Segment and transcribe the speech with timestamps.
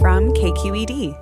[0.00, 1.16] From KQED.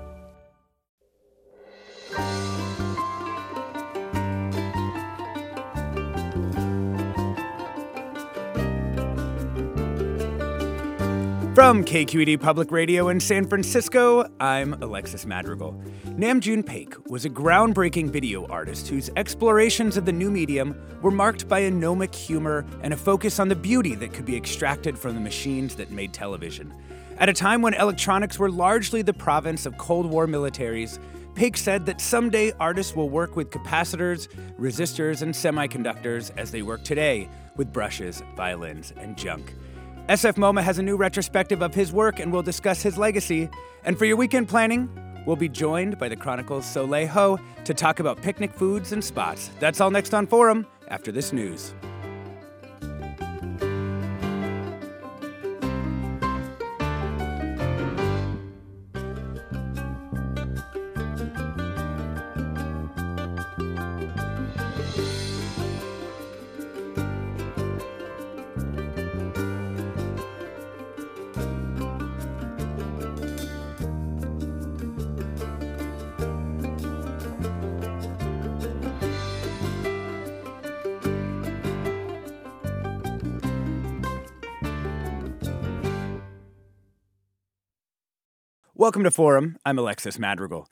[11.55, 15.75] From KQED Public Radio in San Francisco, I'm Alexis Madrigal.
[16.19, 21.11] Nam June Paik was a groundbreaking video artist whose explorations of the new medium were
[21.11, 24.99] marked by a gnomic humor and a focus on the beauty that could be extracted
[24.99, 26.75] from the machines that made television.
[27.19, 30.99] At a time when electronics were largely the province of Cold War militaries,
[31.33, 34.29] Paik said that someday artists will work with capacitors,
[34.61, 39.55] resistors, and semiconductors as they work today with brushes, violins, and junk.
[40.11, 43.49] SF MoMA has a new retrospective of his work and will discuss his legacy.
[43.85, 44.91] And for your weekend planning,
[45.25, 49.51] we'll be joined by the Chronicle's Soleil Ho to talk about picnic foods and spots.
[49.59, 51.75] That's all next on Forum after this news.
[88.87, 89.59] Welcome to Forum.
[89.67, 90.69] I'm Alexis Madrigal.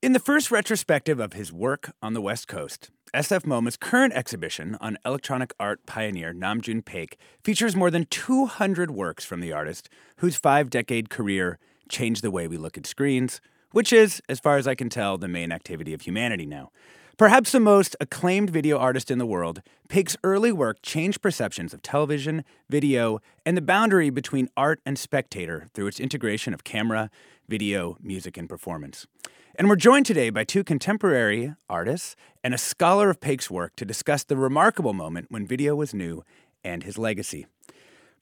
[0.00, 4.78] In the first retrospective of his work on the West Coast, SF MoMA's current exhibition
[4.80, 9.90] on electronic art pioneer Nam June Paik features more than 200 works from the artist
[10.16, 11.58] whose five decade career
[11.90, 13.38] changed the way we look at screens,
[13.72, 16.70] which is, as far as I can tell, the main activity of humanity now.
[17.18, 21.82] Perhaps the most acclaimed video artist in the world, Paik's early work changed perceptions of
[21.82, 27.10] television, video, and the boundary between art and spectator through its integration of camera,
[27.48, 29.08] video, music, and performance.
[29.56, 32.14] And we're joined today by two contemporary artists
[32.44, 36.22] and a scholar of Paik's work to discuss the remarkable moment when video was new
[36.62, 37.48] and his legacy.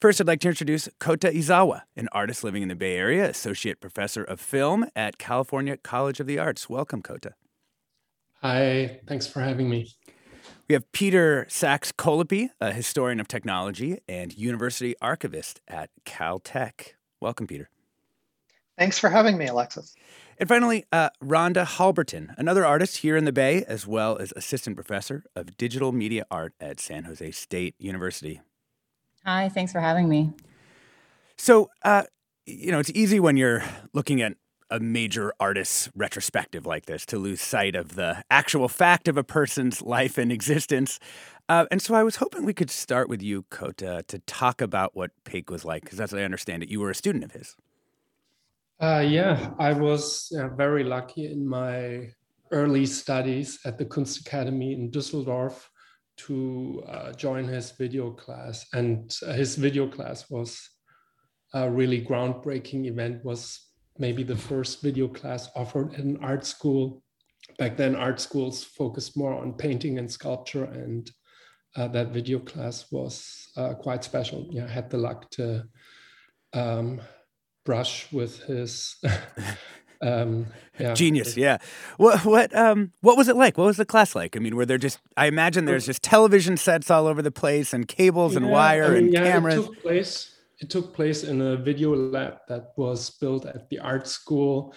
[0.01, 3.79] First, I'd like to introduce Kota Ezawa, an artist living in the Bay Area, associate
[3.79, 6.67] professor of film at California College of the Arts.
[6.67, 7.35] Welcome, Kota.
[8.41, 9.93] Hi, thanks for having me.
[10.67, 16.93] We have Peter Sachs Collopy, a historian of technology and university archivist at Caltech.
[17.19, 17.69] Welcome, Peter.
[18.77, 19.95] Thanks for having me, Alexis.
[20.37, 24.75] And finally, uh, Rhonda Holberton, another artist here in the Bay, as well as assistant
[24.75, 28.41] professor of digital media art at San Jose State University.
[29.25, 30.31] Hi, thanks for having me.
[31.37, 32.03] So, uh,
[32.45, 34.35] you know, it's easy when you're looking at
[34.69, 39.23] a major artist's retrospective like this to lose sight of the actual fact of a
[39.23, 40.99] person's life and existence.
[41.49, 44.95] Uh, and so I was hoping we could start with you, Kota, to talk about
[44.95, 47.55] what Paik was like, because as I understand it, you were a student of his.
[48.79, 52.09] Uh, yeah, I was uh, very lucky in my
[52.51, 55.65] early studies at the Kunstakademie in Düsseldorf
[56.17, 58.65] to uh, join his video class.
[58.73, 60.69] And his video class was
[61.53, 63.66] a really groundbreaking event, was
[63.99, 67.03] maybe the first video class offered at an art school.
[67.57, 71.09] Back then, art schools focused more on painting and sculpture, and
[71.75, 74.47] uh, that video class was uh, quite special.
[74.51, 75.63] Yeah, I had the luck to
[76.53, 77.01] um,
[77.65, 78.95] brush with his
[80.01, 80.47] um,
[80.79, 80.93] yeah.
[80.93, 81.37] genius.
[81.37, 81.57] Yeah.
[81.97, 83.57] What what um what was it like?
[83.57, 84.35] What was the class like?
[84.35, 84.99] I mean, were there just?
[85.15, 88.85] I imagine there's just television sets all over the place and cables yeah, and wire
[88.85, 89.55] I mean, and yeah, cameras.
[89.55, 93.79] It took place it took place in a video lab that was built at the
[93.79, 94.73] art school.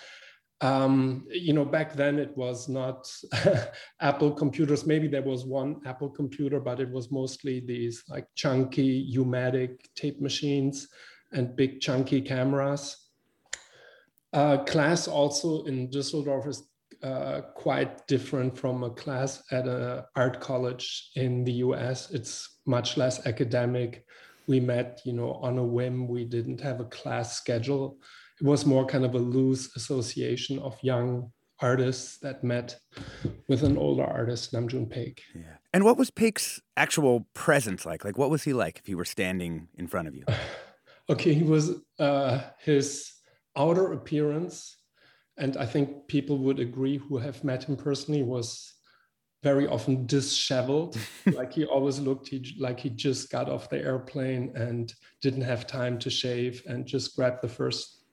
[0.60, 3.10] Um, you know, back then it was not
[4.00, 4.86] Apple computers.
[4.86, 10.20] Maybe there was one Apple computer, but it was mostly these like chunky U-matic tape
[10.20, 10.88] machines
[11.32, 13.08] and big chunky cameras.
[14.32, 16.68] Uh, class also in Düsseldorf is
[17.02, 22.10] uh, quite different from a class at an art college in the US.
[22.10, 24.04] It's much less academic
[24.50, 26.08] we met, you know, on a whim.
[26.08, 27.98] We didn't have a class schedule.
[28.40, 31.30] It was more kind of a loose association of young
[31.60, 32.76] artists that met
[33.46, 35.20] with an older artist, Nam June Paik.
[35.36, 35.58] Yeah.
[35.72, 38.04] And what was Paik's actual presence like?
[38.04, 40.24] Like, what was he like if he were standing in front of you?
[41.08, 43.12] okay, he was uh, his
[43.56, 44.76] outer appearance,
[45.38, 48.74] and I think people would agree who have met him personally was
[49.42, 50.98] very often disheveled.
[51.32, 54.92] like he always looked he, like he just got off the airplane and
[55.22, 58.04] didn't have time to shave and just grabbed the first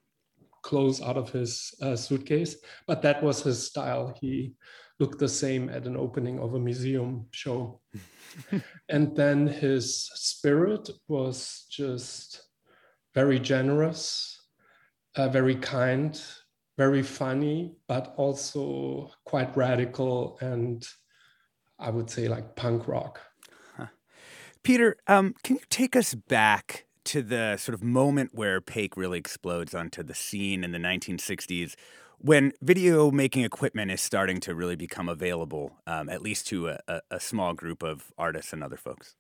[0.64, 2.58] clothes out of his uh, suitcase.
[2.88, 4.16] But that was his style.
[4.20, 4.54] He
[5.00, 7.82] looked the same at an opening of a museum show.
[8.90, 12.42] and then his spirit was just
[13.14, 14.40] very generous,
[15.16, 16.22] uh, very kind,
[16.78, 20.88] very funny, but also quite radical and
[21.80, 23.22] I would say like punk rock.
[23.76, 23.88] Huh.
[24.64, 29.18] Peter, um, can you take us back to the sort of moment where Paik really
[29.18, 31.76] explodes onto the scene in the 1960s
[32.20, 36.80] when video making equipment is starting to really become available, um, at least to a,
[36.88, 39.16] a, a, small group of artists and other folks?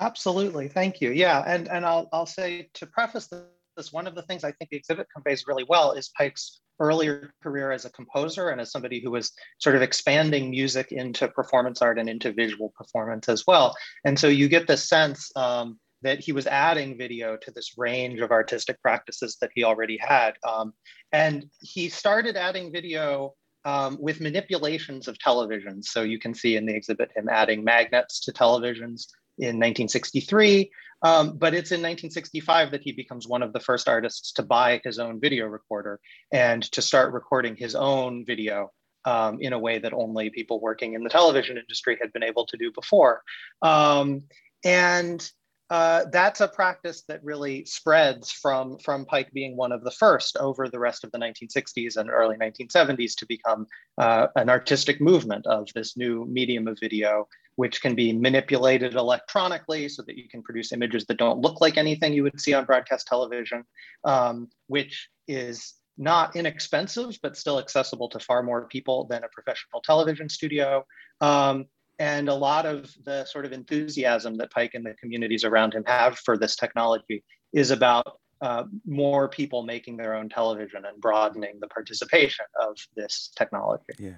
[0.00, 1.10] Absolutely, thank you.
[1.10, 3.30] Yeah, and and I'll I'll say to preface
[3.76, 7.32] this, one of the things I think the exhibit conveys really well is Paik's earlier
[7.42, 11.82] career as a composer and as somebody who was sort of expanding music into performance
[11.82, 13.74] art and into visual performance as well.
[14.04, 18.20] And so you get the sense um, that he was adding video to this range
[18.20, 20.34] of artistic practices that he already had.
[20.46, 20.72] Um,
[21.12, 23.34] and he started adding video
[23.64, 25.84] um, with manipulations of televisions.
[25.84, 29.06] So you can see in the exhibit him adding magnets to televisions
[29.38, 30.70] in 1963.
[31.02, 34.80] Um, but it's in 1965 that he becomes one of the first artists to buy
[34.84, 35.98] his own video recorder
[36.32, 38.70] and to start recording his own video
[39.04, 42.46] um, in a way that only people working in the television industry had been able
[42.46, 43.22] to do before.
[43.62, 44.22] Um,
[44.64, 45.28] and
[45.70, 50.36] uh, that's a practice that really spreads from, from Paik being one of the first
[50.36, 55.46] over the rest of the 1960s and early 1970s to become uh, an artistic movement
[55.46, 57.26] of this new medium of video,
[57.56, 61.76] which can be manipulated electronically so that you can produce images that don't look like
[61.76, 63.64] anything you would see on broadcast television,
[64.04, 69.80] um, which is not inexpensive, but still accessible to far more people than a professional
[69.82, 70.84] television studio.
[71.20, 71.66] Um,
[71.98, 75.84] and a lot of the sort of enthusiasm that Paik and the communities around him
[75.86, 77.22] have for this technology
[77.52, 83.30] is about uh, more people making their own television and broadening the participation of this
[83.36, 83.84] technology.
[83.98, 84.16] Yeah.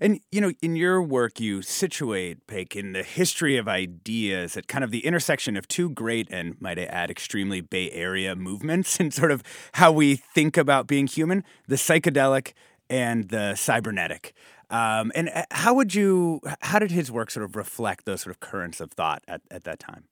[0.00, 4.68] And, you know, in your work, you situate Paik in the history of ideas at
[4.68, 9.00] kind of the intersection of two great and, might I add, extremely Bay Area movements
[9.00, 9.42] and sort of
[9.74, 12.52] how we think about being human the psychedelic
[12.88, 14.34] and the cybernetic.
[14.70, 18.34] Um, and uh, how would you, how did his work sort of reflect those sort
[18.34, 20.04] of currents of thought at, at that time?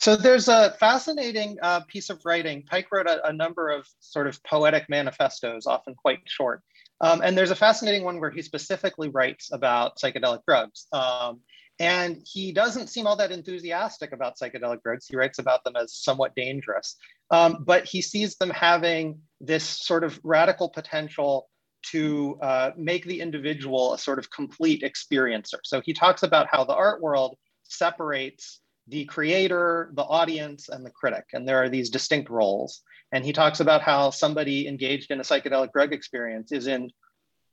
[0.00, 2.62] So there's a fascinating uh, piece of writing.
[2.62, 6.62] Paik wrote a, a, number of sort of poetic manifestos, often quite short.
[7.00, 10.86] Um, and there's a fascinating one where he specifically writes about psychedelic drugs.
[10.92, 11.40] Um,
[11.78, 15.06] and he doesn't seem all that enthusiastic about psychedelic drugs.
[15.08, 16.96] He writes about them as somewhat dangerous.
[17.30, 21.48] Um, but he sees them having this sort of radical potential
[21.82, 25.58] to uh, make the individual a sort of complete experiencer.
[25.64, 28.60] So he talks about how the art world separates
[28.90, 31.24] the creator, the audience, and the critic.
[31.32, 32.82] And there are these distinct roles.
[33.12, 36.90] And he talks about how somebody engaged in a psychedelic drug experience is in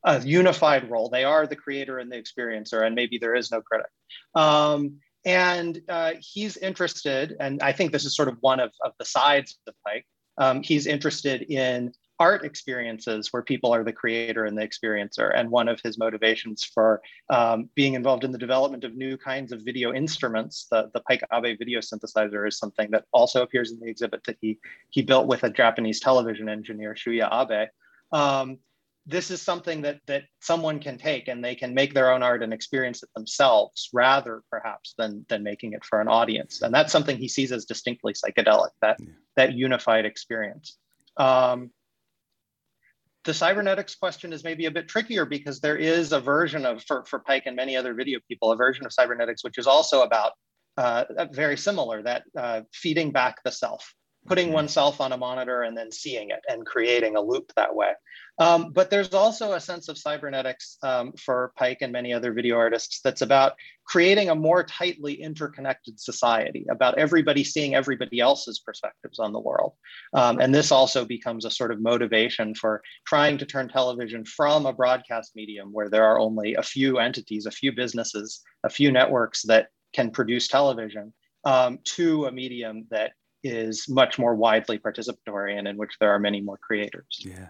[0.03, 1.10] a unified role.
[1.10, 3.89] They are the creator and the experiencer, and maybe there is no critic.
[4.36, 8.94] Um, and uh, he's interested, and I think this is sort of one of, of
[9.00, 10.03] the sides of Paik.
[10.38, 15.31] Um, he's interested in art experiences where people are the creator and the experiencer.
[15.36, 19.51] And one of his motivations for um, being involved in the development of new kinds
[19.51, 23.79] of video instruments, the, the Paik Abe video synthesizer is something that also appears in
[23.79, 24.59] the exhibit that he,
[24.89, 27.69] he built with a Japanese television engineer, Shuya Abe.
[28.12, 28.57] Um,
[29.05, 32.43] this is something that, that someone can take and they can make their own art
[32.43, 36.62] and experience it themselves rather perhaps than, than making it for an audience.
[36.62, 39.07] And that's something he sees as distinctly psychedelic, that, yeah.
[39.38, 40.77] that unified experience.
[41.15, 41.71] Um,
[43.27, 47.03] the cybernetics question is maybe a bit trickier because there is a version of, for,
[47.03, 50.31] for Paik and many other video people, a version of cybernetics, which is also about
[50.77, 51.03] uh,
[51.34, 53.93] very similar, that uh, feeding back the self,
[54.27, 54.55] putting mm-hmm.
[54.55, 57.91] oneself on a monitor and then seeing it and creating a loop that way.
[58.39, 62.55] Um, but there's also a sense of cybernetics um, for Paik and many other video
[62.57, 63.53] artists that's about
[63.86, 69.74] creating a more tightly interconnected society, about everybody seeing everybody else's perspectives on the world.
[70.13, 74.65] Um, and this also becomes a sort of motivation for trying to turn television from
[74.65, 78.91] a broadcast medium where there are only a few entities, a few businesses, a few
[78.91, 83.13] networks that can produce television um, to a medium that
[83.48, 87.06] is much more widely participatory and in which there are many more creators.
[87.20, 87.50] Yeah.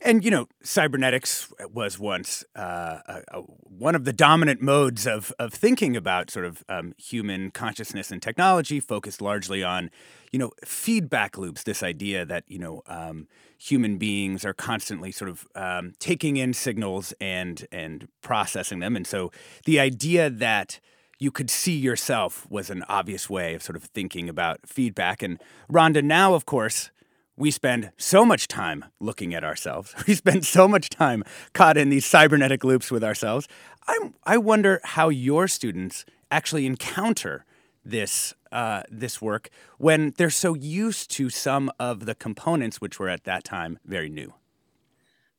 [0.00, 5.32] And you know, cybernetics was once uh, a, a, one of the dominant modes of
[5.40, 9.90] of thinking about sort of um, human consciousness and technology, focused largely on
[10.30, 11.64] you know feedback loops.
[11.64, 13.26] This idea that you know um,
[13.58, 19.06] human beings are constantly sort of um, taking in signals and and processing them, and
[19.06, 19.32] so
[19.64, 20.78] the idea that
[21.18, 25.22] you could see yourself was an obvious way of sort of thinking about feedback.
[25.22, 26.90] And Rhonda, now, of course,
[27.36, 29.94] we spend so much time looking at ourselves.
[30.06, 33.48] We spend so much time caught in these cybernetic loops with ourselves.
[33.86, 37.44] I'm, I wonder how your students actually encounter
[37.84, 43.08] this uh, this work when they're so used to some of the components which were
[43.08, 44.32] at that time very new.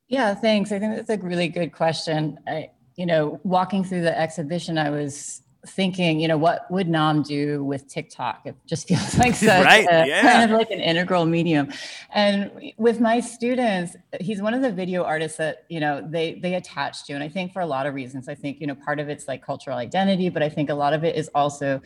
[0.07, 0.71] Yeah, thanks.
[0.71, 2.39] I think that's a really good question.
[2.47, 7.21] I, you know, walking through the exhibition, I was thinking, you know, what would Nam
[7.21, 8.41] do with TikTok?
[8.45, 10.21] It just feels like such right, a, yeah.
[10.21, 11.71] kind of like an integral medium.
[12.13, 16.55] And with my students, he's one of the video artists that, you know, they they
[16.55, 17.13] attach to.
[17.13, 19.27] And I think for a lot of reasons, I think, you know, part of it's
[19.27, 21.81] like cultural identity, but I think a lot of it is also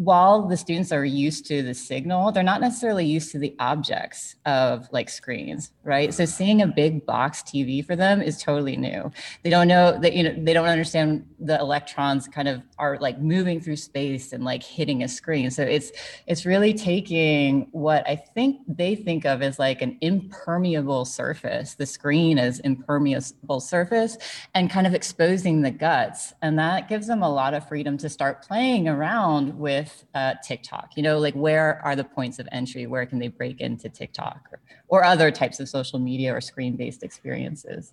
[0.00, 4.34] while the students are used to the signal, they're not necessarily used to the objects
[4.46, 6.14] of like screens, right?
[6.14, 9.12] So seeing a big box TV for them is totally new.
[9.42, 13.20] They don't know that, you know, they don't understand the electrons kind of are like
[13.20, 15.50] moving through space and like hitting a screen.
[15.50, 15.92] So it's
[16.26, 21.84] it's really taking what I think they think of as like an impermeable surface, the
[21.84, 24.16] screen as impermeable surface,
[24.54, 26.32] and kind of exposing the guts.
[26.40, 30.34] And that gives them a lot of freedom to start playing around with with uh,
[30.42, 30.96] TikTok?
[30.96, 32.86] You know, like where are the points of entry?
[32.86, 36.76] Where can they break into TikTok or, or other types of social media or screen
[36.76, 37.92] based experiences?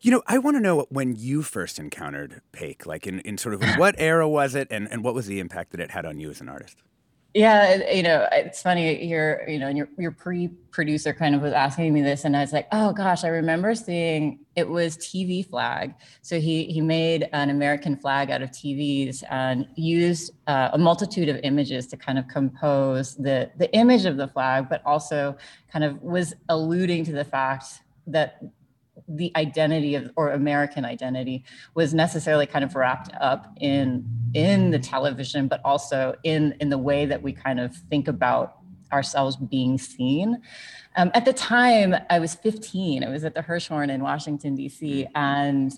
[0.00, 3.54] You know, I want to know when you first encountered Paik, like in, in sort
[3.54, 6.20] of what era was it and, and what was the impact that it had on
[6.20, 6.76] you as an artist?
[7.38, 9.04] Yeah, you know, it's funny.
[9.06, 12.52] Your, you know, your your pre-producer kind of was asking me this, and I was
[12.52, 15.94] like, oh gosh, I remember seeing it was TV flag.
[16.20, 21.28] So he he made an American flag out of TVs and used uh, a multitude
[21.28, 25.36] of images to kind of compose the the image of the flag, but also
[25.72, 27.66] kind of was alluding to the fact
[28.08, 28.42] that
[29.08, 34.78] the identity of or American identity was necessarily kind of wrapped up in in the
[34.78, 38.58] television, but also in in the way that we kind of think about
[38.92, 40.40] ourselves being seen.
[40.96, 43.04] Um, at the time, I was 15.
[43.04, 45.06] I was at the Hirshhorn in Washington D.C.
[45.14, 45.72] and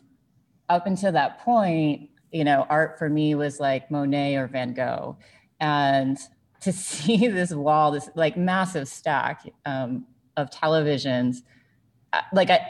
[0.68, 5.18] up until that point, you know, art for me was like Monet or Van Gogh,
[5.60, 6.18] and
[6.62, 10.06] to see this wall, this like massive stack um,
[10.36, 11.38] of televisions,
[12.12, 12.60] uh, like I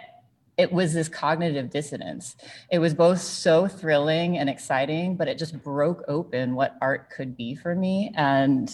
[0.61, 2.37] it was this cognitive dissonance.
[2.71, 7.35] It was both so thrilling and exciting, but it just broke open what art could
[7.35, 8.13] be for me.
[8.15, 8.71] And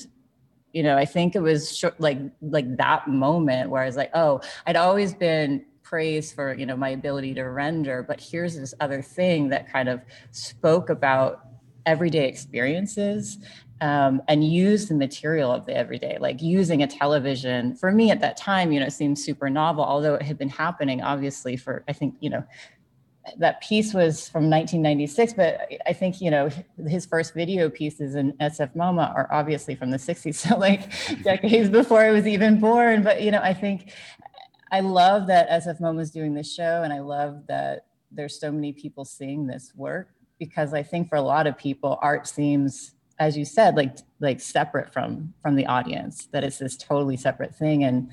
[0.73, 4.41] you know, I think it was like like that moment where I was like, oh,
[4.67, 9.01] I'd always been praised for you know my ability to render, but here's this other
[9.01, 10.03] thing that kind of
[10.33, 11.43] spoke about
[11.87, 13.39] everyday experiences
[13.81, 17.75] um, and use the material of the everyday, like using a television.
[17.75, 20.49] For me at that time, you know, it seemed super novel, although it had been
[20.49, 22.45] happening obviously for, I think, you know,
[23.39, 26.49] that piece was from 1996, but I think, you know,
[26.87, 30.37] his first video pieces in SF MoMA are obviously from the 60s.
[30.47, 30.91] So like
[31.23, 33.03] decades before I was even born.
[33.03, 33.93] But, you know, I think
[34.71, 36.83] I love that SF MoMA is doing this show.
[36.83, 41.17] And I love that there's so many people seeing this work because I think for
[41.17, 45.67] a lot of people, art seems as you said, like like separate from from the
[45.67, 46.29] audience.
[46.33, 47.85] That it's this totally separate thing.
[47.85, 48.11] And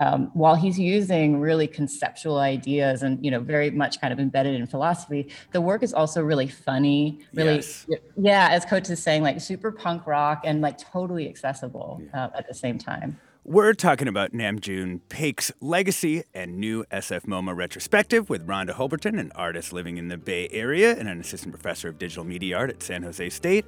[0.00, 4.54] um, while he's using really conceptual ideas and you know very much kind of embedded
[4.54, 7.20] in philosophy, the work is also really funny.
[7.32, 7.86] Really, yes.
[8.16, 12.26] yeah, as Coach is saying, like super punk rock and like totally accessible yeah.
[12.26, 13.18] uh, at the same time.
[13.46, 19.20] We're talking about Nam June Paik's legacy and new SF MoMA retrospective with Rhonda Holberton,
[19.20, 22.70] an artist living in the Bay Area and an assistant professor of digital media art
[22.70, 23.66] at San Jose State.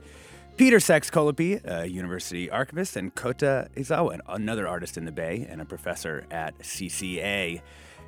[0.57, 5.67] Peter Sachs-Collopy, a university archivist, and Kota Ezawa, another artist in the Bay and a
[5.67, 7.61] professor at CCA.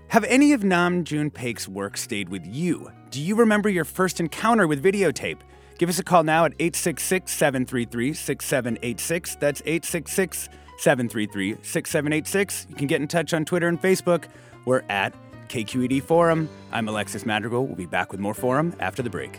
[0.09, 2.91] Have any of Nam June Paik's work stayed with you?
[3.11, 5.41] Do you remember your first encounter with videotape?
[5.77, 9.37] Give us a call now at 866 733 6786.
[9.37, 12.67] That's 866 733 6786.
[12.71, 14.25] You can get in touch on Twitter and Facebook.
[14.65, 15.13] We're at
[15.49, 16.49] KQED Forum.
[16.73, 17.67] I'm Alexis Madrigal.
[17.67, 19.39] We'll be back with more Forum after the break.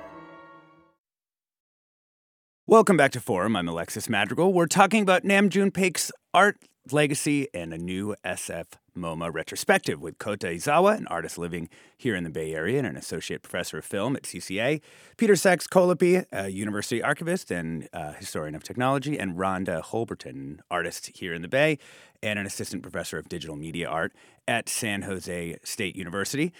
[2.71, 3.57] Welcome back to Forum.
[3.57, 4.53] I'm Alexis Madrigal.
[4.53, 6.55] We're talking about Nam June Paik's art,
[6.89, 12.23] legacy, and a new SF MoMA retrospective with Kota Ezawa, an artist living here in
[12.23, 14.79] the Bay Area and an associate professor of film at CCA,
[15.17, 21.11] Peter Sachs Collopy, a university archivist and uh, historian of technology, and Rhonda Holberton, artist
[21.13, 21.77] here in the Bay
[22.23, 24.13] and an assistant professor of digital media art
[24.47, 26.53] at San Jose State University.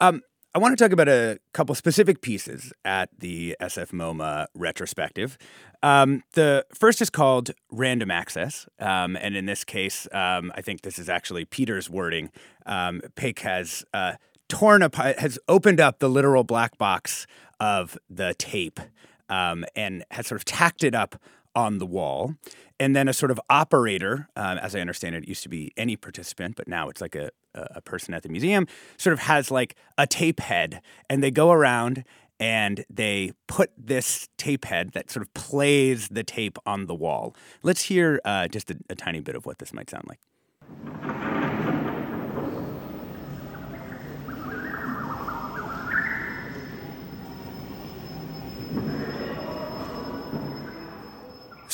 [0.00, 0.22] Um,
[0.56, 5.36] I want to talk about a couple specific pieces at the SF MoMA retrospective.
[5.82, 8.66] Um, the first is called Random Access.
[8.80, 12.30] Um, and in this case, um, I think this is actually Peter's wording.
[12.64, 13.02] Um,
[13.42, 14.14] has uh,
[14.48, 17.26] torn up, has opened up the literal black box
[17.60, 18.80] of the tape
[19.28, 21.20] um, and has sort of tacked it up
[21.54, 22.34] on the wall.
[22.80, 25.72] And then a sort of operator, um, as I understand it, it used to be
[25.76, 29.50] any participant, but now it's like a, a person at the museum, sort of has
[29.50, 32.04] like a tape head, and they go around
[32.38, 37.34] and they put this tape head that sort of plays the tape on the wall.
[37.62, 41.15] Let's hear uh, just a, a tiny bit of what this might sound like.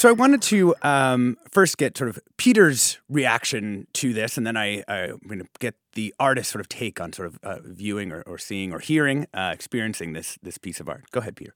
[0.02, 4.56] So I wanted to um, first get sort of Peter's reaction to this, and then
[4.56, 8.11] I, I'm going to get the artist's sort of take on sort of uh, viewing
[8.11, 11.04] or, or, seeing or hearing, uh, experiencing this this piece of art.
[11.12, 11.54] Go ahead, Peter.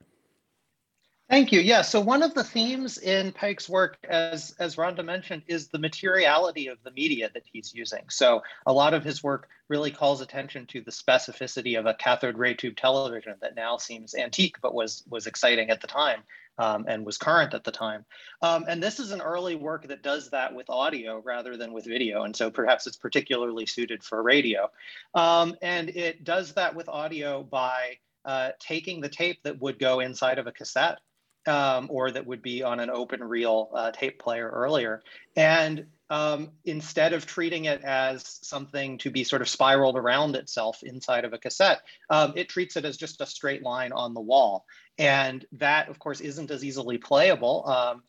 [1.28, 1.58] Thank you.
[1.58, 1.82] Yeah.
[1.82, 6.68] So one of the themes in Paik's work, as as Rhonda mentioned, is the materiality
[6.68, 8.04] of the media that he's using.
[8.10, 12.38] So a lot of his work really calls attention to the specificity of a cathode
[12.38, 16.22] ray tube television that now seems antique, but was was exciting at the time
[16.58, 18.04] um, and was current at the time.
[18.42, 21.84] Um, and this is an early work that does that with audio rather than with
[21.84, 22.22] video.
[22.22, 24.70] And so perhaps it's particularly suited for radio.
[25.14, 30.00] Um, and it does that with audio by uh, taking the tape that would go
[30.00, 30.98] inside of a cassette
[31.46, 35.02] um, or that would be on an open reel uh, tape player earlier.
[35.36, 40.82] And um, instead of treating it as something to be sort of spiraled around itself
[40.82, 44.20] inside of a cassette, um, it treats it as just a straight line on the
[44.20, 44.64] wall.
[44.98, 47.68] And that, of course, isn't as easily playable.
[47.68, 48.02] Um,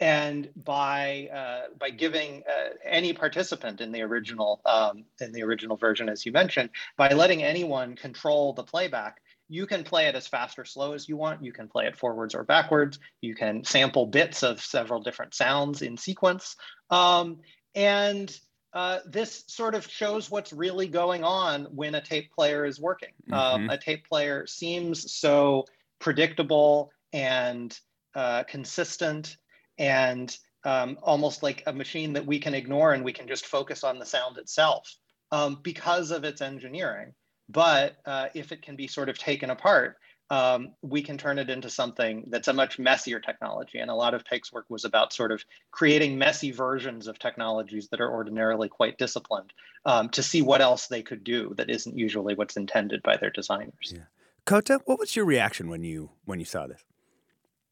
[0.00, 5.76] and by uh, by giving uh, any participant in the original um, in the original
[5.76, 10.26] version, as you mentioned, by letting anyone control the playback, you can play it as
[10.26, 11.44] fast or slow as you want.
[11.44, 12.98] You can play it forwards or backwards.
[13.20, 16.56] You can sample bits of several different sounds in sequence.
[16.90, 17.38] Um,
[17.74, 18.36] and
[18.74, 23.12] uh, this sort of shows what's really going on when a tape player is working.
[23.32, 23.62] Um, mm-hmm.
[23.64, 25.64] Um, a tape player seems so
[25.98, 27.76] predictable and
[28.14, 29.36] uh, consistent
[29.78, 33.84] and um, almost like a machine that we can ignore and we can just focus
[33.84, 34.94] on the sound itself
[35.32, 37.14] um, because of its engineering.
[37.48, 39.96] But uh, if it can be sort of taken apart,
[40.30, 43.78] um, we can turn it into something that's a much messier technology.
[43.78, 47.88] And a lot of Paik's work was about sort of creating messy versions of technologies
[47.88, 49.52] that are ordinarily quite disciplined
[49.86, 53.30] um, to see what else they could do that isn't usually what's intended by their
[53.30, 53.94] designers.
[53.94, 54.02] Yeah.
[54.44, 56.84] Kota, what was your reaction when you when you saw this?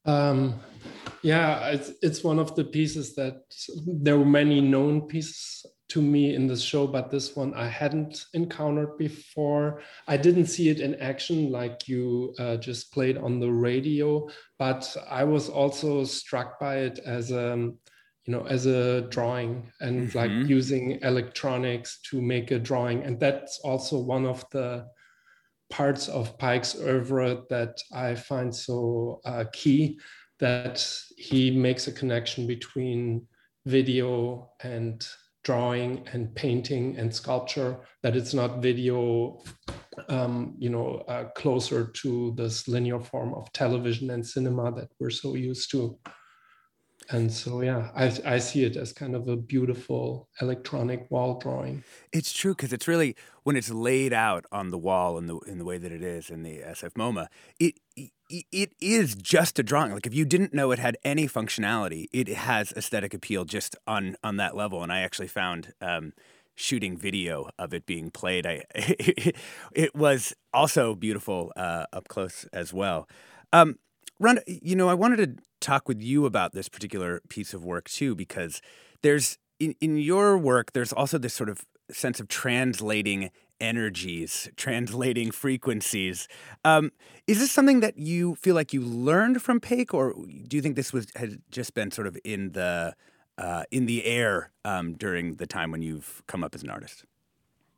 [0.07, 0.61] Um,
[1.23, 3.43] yeah, it's, it's one of the pieces that
[3.87, 8.27] there were many known pieces to me in this show, but this one I hadn't
[8.35, 9.83] encountered before.
[10.09, 14.97] I didn't see it in action like you uh, just played on the radio, but
[15.09, 20.19] I was also struck by it as a, you know, as a drawing and mm-hmm.
[20.19, 23.05] like using electronics to make a drawing.
[23.05, 24.87] And that's also one of the
[25.71, 30.01] parts of Paik's oeuvre that I find so uh, key
[30.39, 33.27] that he makes a connection between
[33.65, 35.07] video and
[35.47, 39.41] drawing and painting and sculpture that it's not video
[40.09, 45.09] um, you know uh, closer to this linear form of television and cinema that we're
[45.09, 45.97] so used to.
[47.11, 51.85] And so yeah I, I see it as kind of a beautiful electronic wall drawing.
[52.13, 55.59] It's true because it's really when it's laid out on the wall in the in
[55.59, 57.29] the way that it is in the sf moma
[57.61, 57.75] it
[58.29, 59.93] it is just a drawing.
[59.93, 64.17] Like if you didn't know it had any functionality, it has aesthetic appeal just on
[64.23, 64.83] on that level.
[64.83, 66.13] And I actually found um,
[66.55, 68.47] shooting video of it being played.
[68.47, 73.09] I it was also beautiful uh, up close as well.
[73.53, 73.79] Um,
[74.47, 78.15] you know, I wanted to talk with you about this particular piece of work too,
[78.15, 78.61] because
[79.03, 85.31] there's in, in your work, there's also this sort of sense of translating energies, translating
[85.31, 86.29] frequencies.
[86.65, 86.93] Um,
[87.27, 90.77] is this something that you feel like you learned from Paik, or do you think
[90.77, 92.95] this was had just been sort of in the
[93.39, 97.05] uh, in the air um, during the time when you've come up as an artist?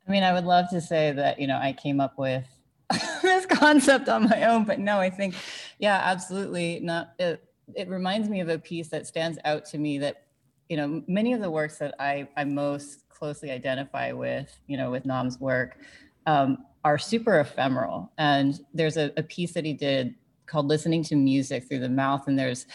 [0.07, 2.47] I mean, I would love to say that you know I came up with
[3.23, 5.35] this concept on my own, but no, I think,
[5.79, 7.13] yeah, absolutely not.
[7.19, 7.45] It,
[7.75, 10.25] it reminds me of a piece that stands out to me that
[10.69, 14.91] you know many of the works that I I most closely identify with, you know,
[14.91, 15.79] with Nam's work,
[16.27, 18.13] um, are super ephemeral.
[18.19, 20.15] And there's a, a piece that he did
[20.47, 22.67] called "Listening to Music Through the Mouth," and there's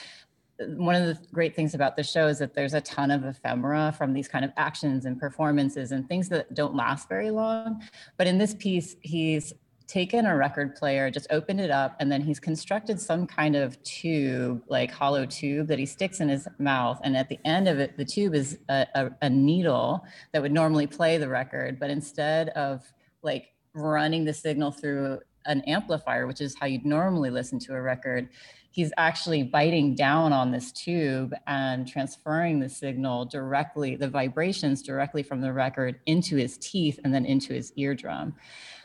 [0.76, 3.94] one of the great things about the show is that there's a ton of ephemera
[3.98, 7.82] from these kind of actions and performances and things that don't last very long.
[8.18, 9.54] But in this piece, he's
[9.94, 13.82] taken a record player, just opened it up, and then he's constructed some kind of
[13.84, 17.00] tube, like hollow tube, that he sticks in his mouth.
[17.04, 20.52] And at the end of it, the tube is a, a, a needle that would
[20.52, 26.42] normally play the record, but instead of like running the signal through an amplifier, which
[26.42, 28.30] is how you'd normally listen to a record,
[28.72, 35.22] he's actually biting down on this tube and transferring the signal directly, the vibrations directly
[35.22, 38.34] from the record into his teeth and then into his eardrum.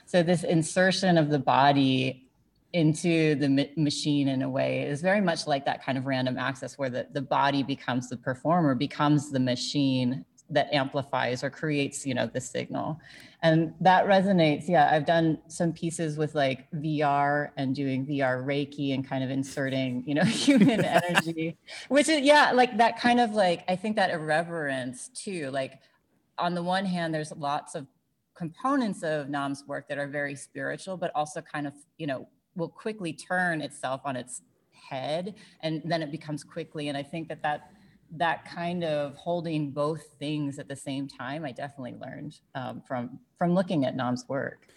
[0.08, 2.30] So this insertion of the body
[2.72, 6.78] into the machine in a way is very much like that kind of random access
[6.78, 12.14] where the, the body becomes the performer, becomes the machine that amplifies or creates, you
[12.14, 12.98] know, the signal.
[13.42, 14.66] And that resonates.
[14.66, 19.28] Yeah, I've done some pieces with like VR and doing VR Reiki and kind of
[19.28, 21.58] inserting, you know, human energy,
[21.90, 25.50] which is, yeah, like that kind of like, I think that irreverence too.
[25.50, 25.80] Like
[26.38, 27.86] on the one hand, there's lots of
[28.38, 32.68] components of Nam's work that are very spiritual, but also kind of, you know, will
[32.68, 36.88] quickly turn itself on its head and then it becomes quickly.
[36.88, 37.72] And I think that that,
[38.12, 43.18] that kind of holding both things at the same time, I definitely learned um, from,
[43.36, 44.68] from looking at Nam's work.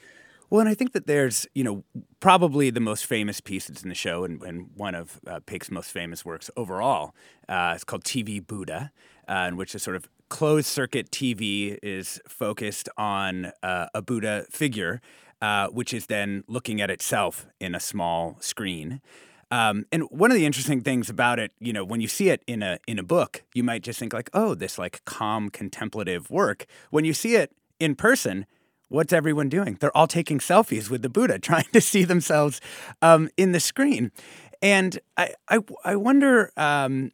[0.49, 1.83] Well, and I think that there's, you know,
[2.19, 5.91] probably the most famous piece that's in the show and, and one of uh, most
[5.91, 7.15] famous works overall.
[7.47, 8.91] Uh, it's called TV Buddha,
[9.29, 14.45] uh, in which is sort of closed circuit TV is focused on uh, a Buddha
[14.49, 15.01] figure,
[15.41, 19.01] uh, which is then looking at itself in a small screen.
[19.51, 22.41] Um, and one of the interesting things about it, you know, when you see it
[22.47, 26.31] in a in a book, you might just think like, oh, this like calm contemplative
[26.31, 26.65] work.
[26.91, 28.45] When you see it in person,
[28.87, 29.75] what's everyone doing?
[29.81, 32.61] They're all taking selfies with the Buddha, trying to see themselves
[33.01, 34.13] um, in the screen.
[34.61, 36.51] And I I, I wonder.
[36.55, 37.11] Um,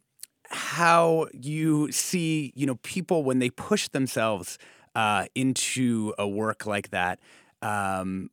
[0.48, 4.58] how you see, you know, people when they push themselves
[4.94, 7.20] uh, into a work like that,
[7.62, 8.30] um,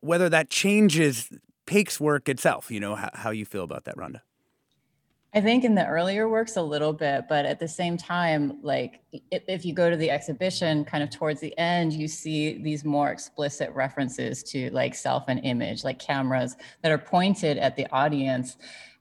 [0.00, 1.30] whether that changes
[1.66, 2.70] Paik's work itself.
[2.70, 4.20] You know, how, how you feel about that, Rhonda.
[5.34, 9.02] I think in the earlier works a little bit, but at the same time, like
[9.30, 12.86] if, if, you go to the exhibition kind of towards the end, you see these
[12.86, 17.86] more explicit references to like self and image, like cameras that are pointed at the
[17.92, 18.56] audience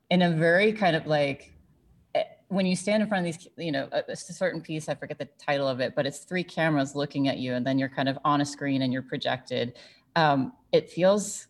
[0.10, 1.55] in a very kind of like
[2.48, 5.18] when you stand in front of these, you know, a, a, certain piece, I forget
[5.18, 8.08] the title of it, but it's three cameras looking at you, and then you're kind
[8.08, 9.74] of on a screen and you're projected.
[10.16, 11.48] Um, it feels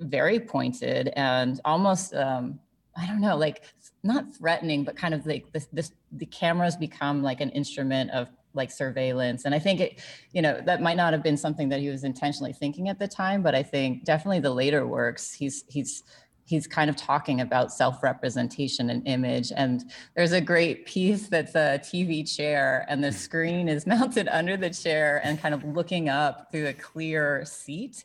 [0.00, 2.60] very pointed and almost, um,
[2.96, 3.64] I don't know, like
[4.02, 8.28] not threatening, but kind of like this, this, the cameras become like an instrument of
[8.54, 9.44] like surveillance.
[9.44, 10.00] And I think it,
[10.32, 13.08] you know, that might not have been something that he was intentionally thinking at the
[13.08, 16.04] time, but I think definitely the later works, he's, he's,
[16.46, 19.52] he's kind of talking about self-representation and image.
[19.54, 24.56] And there's a great piece that's a tv chair and the screen is mounted under
[24.56, 28.04] the chair and kind of looking up through a clear seat.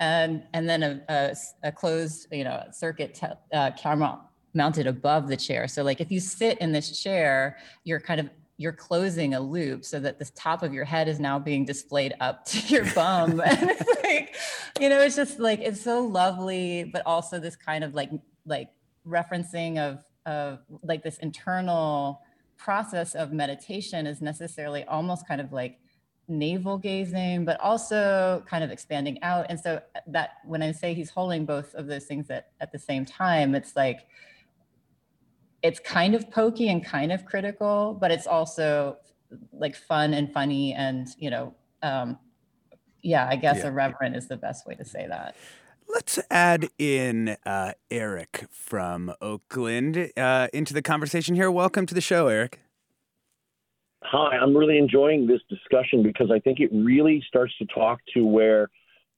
[0.00, 4.20] And and then a, a, a closed you know circuit te- uh, camera
[4.54, 5.66] mounted above the chair.
[5.66, 9.84] So like if you sit in this chair you're kind of you're closing a loop
[9.84, 13.40] so that the top of your head is now being displayed up to your bum.
[13.44, 14.34] and it's like,
[14.80, 18.10] you know, it's just like it's so lovely, but also this kind of like
[18.44, 18.68] like
[19.06, 22.20] referencing of of like this internal
[22.58, 25.78] process of meditation is necessarily almost kind of like
[26.26, 29.46] navel gazing, but also kind of expanding out.
[29.48, 32.72] And so uh, that when I say he's holding both of those things at, at
[32.72, 34.06] the same time, it's like
[35.62, 38.96] it's kind of pokey and kind of critical, but it's also
[39.52, 42.18] like fun and funny and you know, um,
[43.02, 43.68] yeah, I guess yeah.
[43.68, 45.36] irreverent is the best way to say that.
[45.88, 51.50] Let's add in uh, Eric from Oakland uh, into the conversation here.
[51.50, 52.60] Welcome to the show, Eric.
[54.02, 58.24] Hi, I'm really enjoying this discussion because I think it really starts to talk to
[58.24, 58.68] where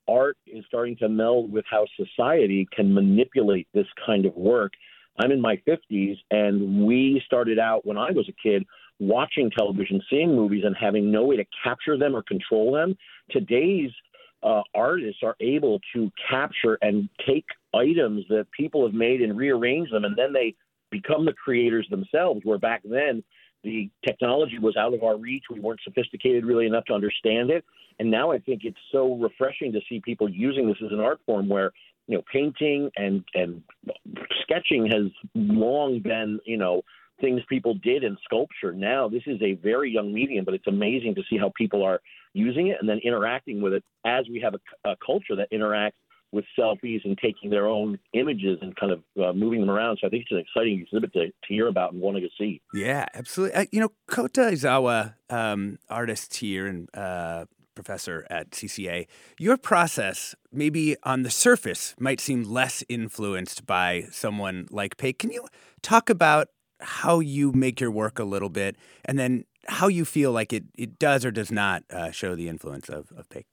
[0.09, 4.73] art is starting to meld with how society can manipulate this kind of work
[5.21, 8.65] I'm in my 50s, and we started out when I was a kid
[8.99, 12.97] watching television, seeing movies, and having no way to capture them or control them.
[13.31, 13.91] Today's
[14.43, 19.91] uh, artists are able to capture and take items that people have made and rearrange
[19.91, 20.55] them, and then they
[20.91, 22.41] become the creators themselves.
[22.45, 23.23] Where back then,
[23.63, 25.45] the technology was out of our reach.
[25.51, 27.65] We weren't sophisticated really enough to understand it.
[27.99, 31.21] And now I think it's so refreshing to see people using this as an art
[31.27, 31.73] form where,
[32.11, 33.63] you know, painting and, and
[34.43, 36.83] sketching has long been, you know,
[37.21, 38.73] things people did in sculpture.
[38.73, 42.01] Now this is a very young medium, but it's amazing to see how people are
[42.33, 45.93] using it and then interacting with it as we have a, a culture that interacts
[46.33, 49.99] with selfies and taking their own images and kind of uh, moving them around.
[50.01, 52.61] So I think it's an exciting exhibit to, to hear about and wanting to see.
[52.75, 53.57] Yeah, absolutely.
[53.57, 57.47] Uh, you know, Kota Ezawa, um, artist here and uh,
[57.83, 59.07] professor at CCA,
[59.39, 65.19] your process maybe on the surface might seem less influenced by someone like Paik.
[65.19, 65.47] Can you
[65.83, 66.49] talk about
[66.81, 70.65] how you make your work a little bit and then how you feel like it,
[70.77, 73.45] it does or does not uh, show the influence of, of Paik?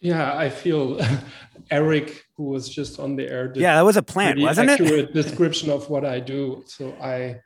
[0.00, 1.00] Yeah, I feel
[1.70, 5.14] Eric, who was just on the air, yeah, that was a plant, wasn't accurate it?
[5.14, 6.64] Description of what I do.
[6.66, 7.40] So I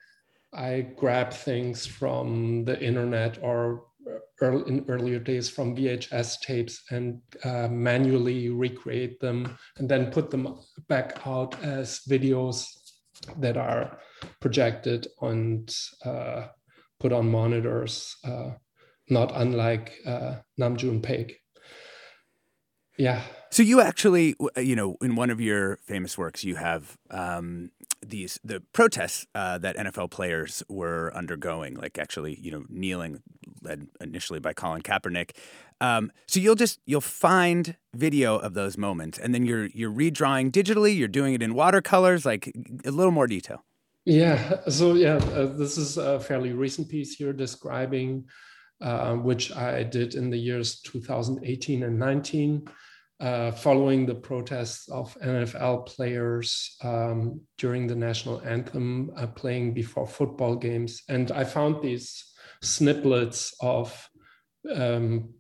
[0.55, 3.85] I grab things from the internet or
[4.41, 10.31] early, in earlier days from VHS tapes and uh, manually recreate them and then put
[10.31, 12.67] them back out as videos
[13.39, 13.99] that are
[14.41, 16.47] projected and uh,
[17.01, 18.51] put on monitors, uh,
[19.09, 21.35] not unlike uh, Nam June Paik.
[22.99, 23.23] Yeah.
[23.51, 27.71] So you actually, you know, in one of your famous works, you have um,
[28.05, 33.23] these the protests uh, that NFL players were undergoing, like actually, you know, kneeling,
[33.67, 35.33] led initially by Colin Kaepernick.
[35.81, 40.51] Um, so you'll just you'll find video of those moments, and then you're you're redrawing
[40.51, 40.97] digitally.
[40.97, 42.53] You're doing it in watercolors, like
[42.85, 43.65] a little more detail.
[44.05, 44.61] Yeah.
[44.69, 48.25] So yeah, uh, this is a fairly recent piece here describing
[48.81, 52.69] uh, which I did in the years 2018 and 19
[53.19, 60.07] uh, following the protests of NFL players um, during the national anthem, uh, playing before
[60.07, 61.03] football games.
[61.09, 64.09] And I found these snippets of
[64.75, 65.35] um,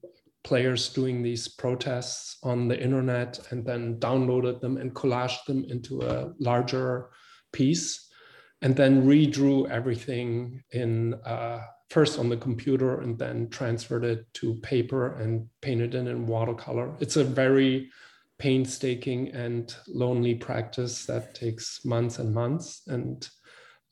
[0.45, 6.03] players doing these protests on the internet and then downloaded them and collaged them into
[6.03, 7.11] a larger
[7.53, 8.09] piece
[8.63, 14.55] and then redrew everything in uh, first on the computer and then transferred it to
[14.57, 16.95] paper and painted it in watercolor.
[17.01, 17.91] It's a very
[18.39, 23.29] painstaking and lonely practice that takes months and months and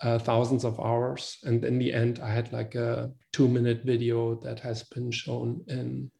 [0.03, 1.39] uh, thousands of hours.
[1.45, 5.63] And in the end, I had like a two minute video that has been shown
[5.69, 6.11] in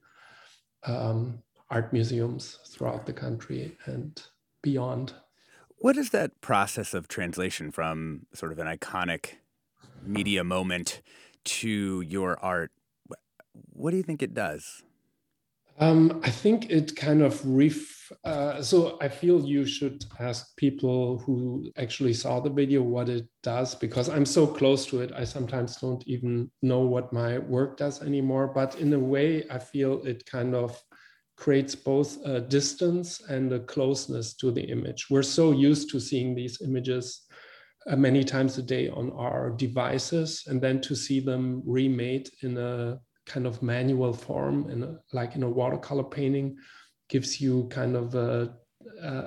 [0.85, 4.21] um, art museums throughout the country and
[4.63, 5.15] beyond.
[5.79, 9.35] What is that process of translation from sort of an iconic
[10.07, 11.03] media moment
[11.45, 12.73] to your art,
[13.73, 14.83] what do you think it does?
[15.79, 18.04] Um, I think it kind of ref.
[18.25, 23.27] Uh, so I feel you should ask people who actually saw the video what it
[23.43, 25.13] does because I'm so close to it.
[25.15, 28.47] I sometimes don't even know what my work does anymore.
[28.49, 30.83] But in a way, I feel it kind of
[31.37, 35.07] creates both a distance and a closeness to the image.
[35.11, 37.27] We're so used to seeing these images
[37.87, 42.57] uh, many times a day on our devices and then to see them remade in
[42.57, 46.57] a kind of manual form in like in a watercolor painting
[47.09, 48.55] gives you kind of a,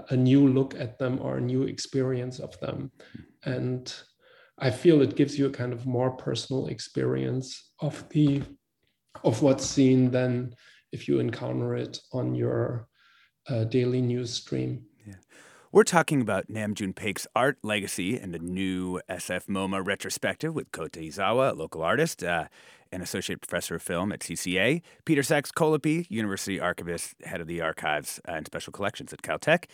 [0.09, 2.91] a new look at them or a new experience of them.
[3.45, 3.93] And
[4.59, 8.41] i feel it gives you a kind of more personal experience of the
[9.23, 10.53] of what's seen than
[10.91, 12.87] if you encounter it on your
[13.49, 14.83] uh, daily news stream.
[15.05, 15.15] Yeah.
[15.71, 20.71] we're talking about Nam June Paik's art legacy and a new SF MoMA retrospective with
[20.71, 22.45] Kota Ezawa, a local artist, uh,
[22.91, 27.61] an associate professor of film at CCA, Peter Sachs Collopy, university archivist, head of the
[27.61, 29.65] archives and special collections at Caltech,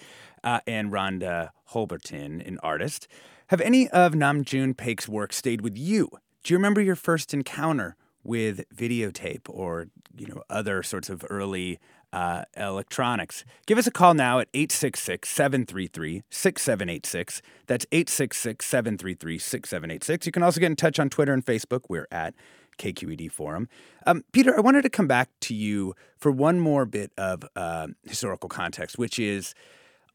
[0.44, 3.08] uh, and Rhonda Holberton, an artist.
[3.48, 6.10] Have any of Nam June Paik's work stayed with you?
[6.44, 11.80] Do you remember your first encounter with videotape or you know other sorts of early
[12.14, 13.44] uh, electronics.
[13.66, 17.42] Give us a call now at 866 733 6786.
[17.66, 20.26] That's 866 733 6786.
[20.28, 21.82] You can also get in touch on Twitter and Facebook.
[21.90, 22.36] We're at
[22.78, 23.68] KQED Forum.
[24.06, 27.88] Um, Peter, I wanted to come back to you for one more bit of uh,
[28.04, 29.54] historical context, which is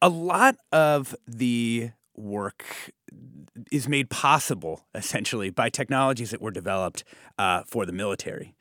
[0.01, 2.65] a lot of the work
[3.71, 7.05] is made possible essentially by technologies that were developed
[7.39, 8.55] uh, for the military.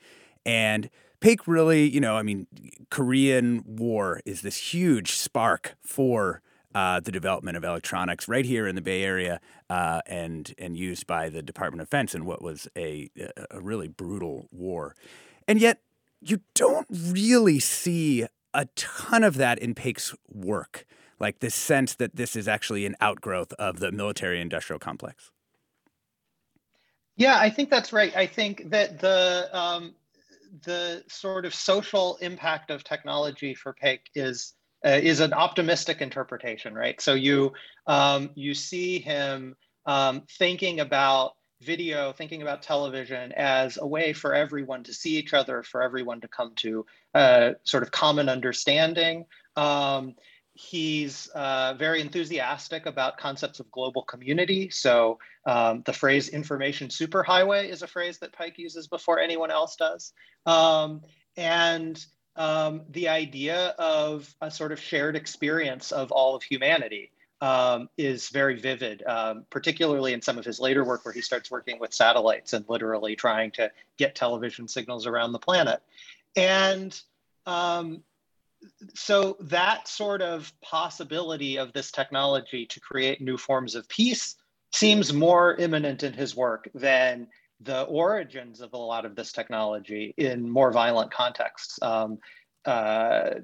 [0.45, 2.47] And Paik really, you know, I mean,
[2.89, 6.41] Korean War is this huge spark for
[6.77, 11.07] uh, the development of electronics right here in the Bay Area uh, and and used
[11.07, 13.09] by the Department of Defense in what was a
[13.49, 14.95] a really brutal war,
[15.47, 15.81] and yet
[16.21, 20.85] you don't really see a ton of that in Paik's work,
[21.19, 25.31] like this sense that this is actually an outgrowth of the military-industrial complex.
[27.15, 28.15] Yeah, I think that's right.
[28.15, 29.95] I think that the um,
[30.61, 34.53] the sort of social impact of technology for Paik is
[34.87, 37.01] uh, is an optimistic interpretation, right?
[37.01, 37.53] So you
[37.87, 44.33] um, you see him um, thinking about video, thinking about television as a way for
[44.33, 49.25] everyone to see each other, for everyone to come to a sort of common understanding.
[49.55, 50.15] Um,
[50.53, 54.69] he's uh, very enthusiastic about concepts of global community.
[54.69, 59.75] So um, the phrase information superhighway is a phrase that Paik uses before anyone else
[59.75, 60.13] does.
[60.45, 61.01] Um,
[61.35, 62.03] and
[62.37, 68.29] um, the idea of a sort of shared experience of all of humanity um, is
[68.29, 71.93] very vivid, um, particularly in some of his later work where he starts working with
[71.93, 75.81] satellites and literally trying to get television signals around the planet.
[76.35, 76.99] And
[77.45, 78.03] um,
[78.93, 84.35] so that sort of possibility of this technology to create new forms of peace
[84.73, 87.27] seems more imminent in his work than
[87.61, 91.79] the origins of a lot of this technology in more violent contexts.
[91.81, 92.19] Um,
[92.65, 93.35] uh,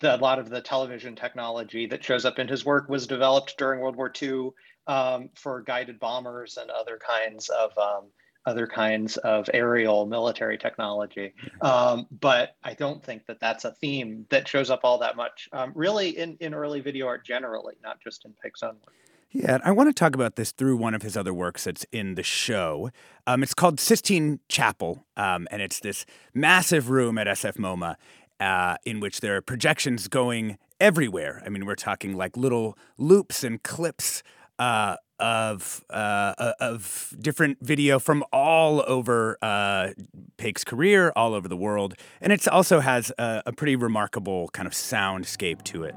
[0.00, 3.56] the, a lot of the television technology that shows up in his work was developed
[3.58, 4.50] during World War II
[4.86, 8.04] um, for guided bombers and other kinds of um,
[8.46, 11.32] other kinds of aerial military technology.
[11.62, 15.48] Um, but I don't think that that's a theme that shows up all that much,
[15.52, 18.94] um, really, in, in early video art generally, not just in Paik's own work.
[19.36, 22.14] Yeah, I want to talk about this through one of his other works that's in
[22.14, 22.90] the show.
[23.26, 27.96] Um, it's called Sistine Chapel, um, and it's this massive room at SF MoMA
[28.38, 31.42] uh, in which there are projections going everywhere.
[31.44, 34.22] I mean, we're talking like little loops and clips
[34.60, 39.88] uh, of uh, of different video from all over uh,
[40.36, 44.68] Paik's career, all over the world, and it also has a, a pretty remarkable kind
[44.68, 45.96] of soundscape to it.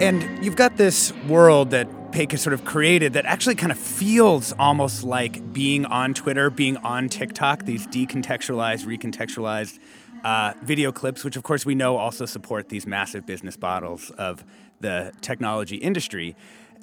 [0.00, 3.78] And you've got this world that Paik has sort of created that actually kind of
[3.78, 9.78] feels almost like being on Twitter, being on TikTok, these decontextualized, recontextualized
[10.24, 14.44] uh, video clips, which of course we know also support these massive business models of
[14.80, 16.36] the technology industry.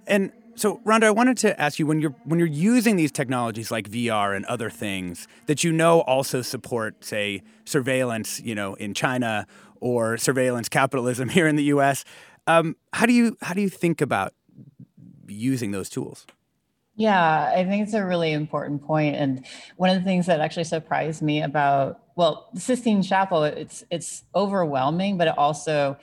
[0.08, 3.72] And so, Rhonda, I wanted to ask you when you're when you're using these technologies
[3.72, 8.93] like VR and other things that you know also support, say, surveillance, you know, in
[8.93, 9.48] China
[9.80, 12.04] or surveillance capitalism here in the U.S.
[12.49, 14.33] Um, how do you how do you think about
[15.27, 16.25] using those tools?
[16.95, 19.15] Yeah, I think it's a really important point.
[19.15, 19.45] And
[19.77, 24.23] one of the things that actually surprised me about well, the Sistine Chapel, it's it's
[24.33, 25.97] overwhelming, but it also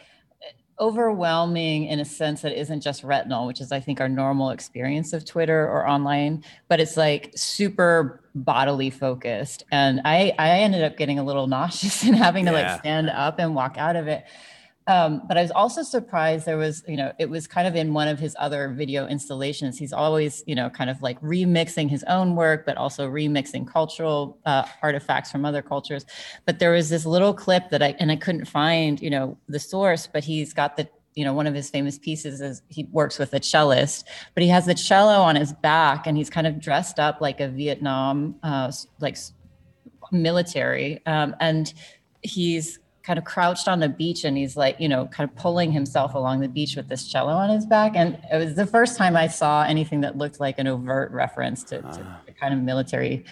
[0.78, 5.12] overwhelming in a sense that isn't just retinal, which is I think our normal experience
[5.12, 9.64] of Twitter or online, but it's like super bodily focused.
[9.72, 13.40] And I I ended up getting a little nauseous and having to like stand up
[13.40, 14.24] and walk out of it.
[14.88, 17.92] Um, but I was also surprised there was, you know, it was kind of in
[17.92, 19.78] one of his other video installations.
[19.78, 24.38] He's always, you know, kind of like remixing his own work, but also remixing cultural
[24.46, 26.06] uh, artifacts from other cultures.
[26.44, 29.58] But there was this little clip that I, and I couldn't find, you know, the
[29.58, 33.18] source, but he's got the, you know, one of his famous pieces is he works
[33.18, 36.60] with a cellist, but he has the cello on his back and he's kind of
[36.60, 38.70] dressed up like a Vietnam, uh,
[39.00, 39.16] like
[40.12, 41.04] military.
[41.06, 41.72] Um, and
[42.22, 45.70] he's kind of crouched on the beach and he's like, you know, kind of pulling
[45.70, 47.92] himself along the beach with this cello on his back.
[47.94, 51.62] And it was the first time I saw anything that looked like an overt reference
[51.64, 52.20] to, to ah.
[52.40, 53.24] kind of military.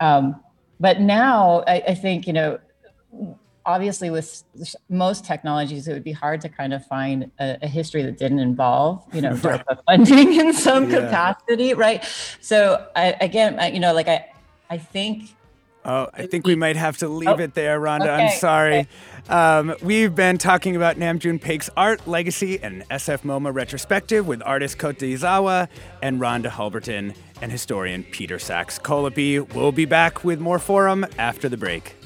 [0.00, 0.42] Um,
[0.80, 2.58] but now I, I think, you know,
[3.64, 4.42] obviously with
[4.88, 8.40] most technologies it would be hard to kind of find a, a history that didn't
[8.40, 9.62] involve you know right.
[9.86, 10.98] funding in some yeah.
[10.98, 12.04] capacity right
[12.40, 14.26] so I, again I, you know like i
[14.68, 15.36] i think
[15.84, 18.02] Oh, I think we might have to leave oh, it there, Rhonda.
[18.02, 18.78] Okay, I'm sorry.
[18.78, 18.88] Okay.
[19.28, 24.42] Um, we've been talking about Nam June Paik's art, legacy, and SF MoMA retrospective with
[24.44, 25.68] artist Kota Ezawa
[26.00, 29.40] and Rhonda Holberton and historian Peter Sachs Collopy.
[29.54, 31.96] We'll be back with more Forum after the break.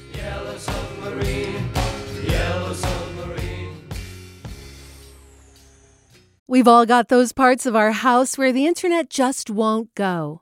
[6.49, 10.41] We've all got those parts of our house where the internet just won't go.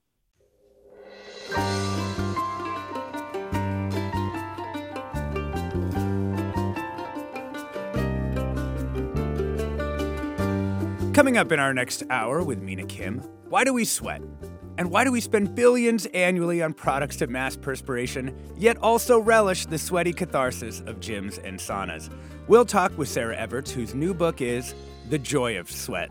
[11.13, 14.21] Coming up in our next hour with Mina Kim, why do we sweat?
[14.77, 19.65] And why do we spend billions annually on products to mask perspiration, yet also relish
[19.65, 22.09] the sweaty catharsis of gyms and saunas?
[22.47, 24.73] We'll talk with Sarah Everts, whose new book is
[25.09, 26.09] The Joy of Sweat.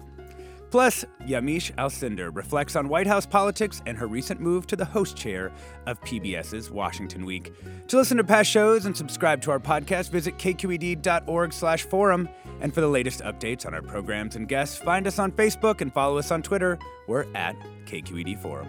[0.71, 5.17] Plus, Yamiche Alcindor reflects on White House politics and her recent move to the host
[5.17, 5.53] chair
[5.87, 7.53] of PBS's Washington Week.
[7.89, 12.29] To listen to past shows and subscribe to our podcast, visit kqed.org/forum.
[12.61, 15.93] And for the latest updates on our programs and guests, find us on Facebook and
[15.93, 16.79] follow us on Twitter.
[17.09, 17.57] We're at
[17.87, 18.69] KQED Forum.